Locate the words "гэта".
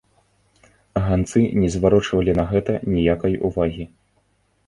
2.53-2.71